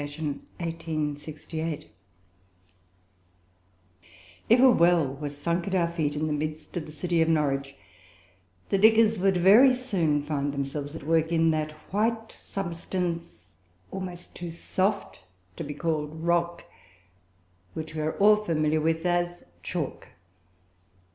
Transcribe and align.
I 0.01 0.09
ON 0.17 0.43
A 0.59 0.71
PIECE 0.71 1.27
OF 1.27 1.47
CHALK 1.47 1.83
If 4.49 4.59
a 4.59 4.71
well 4.71 5.13
were 5.13 5.29
sunk 5.29 5.67
at 5.67 5.75
our 5.75 5.91
feet 5.91 6.15
in 6.15 6.25
the 6.25 6.33
midst 6.33 6.75
of 6.75 6.87
the 6.87 6.91
city 6.91 7.21
of 7.21 7.29
Norwich, 7.29 7.75
the 8.69 8.79
diggers 8.79 9.19
would 9.19 9.37
very 9.37 9.75
soon 9.75 10.23
find 10.23 10.55
themselves 10.55 10.95
at 10.95 11.03
work 11.03 11.31
in 11.31 11.51
that 11.51 11.73
white 11.93 12.31
substance 12.31 13.53
almost 13.91 14.33
too 14.35 14.49
soft 14.49 15.21
to 15.55 15.63
be 15.63 15.75
called 15.75 16.23
rock, 16.23 16.65
with 17.75 17.85
which 17.85 17.93
we 17.93 18.01
are 18.01 18.13
all 18.17 18.37
familiar 18.37 18.81
as 19.07 19.43
"chalk." 19.61 20.07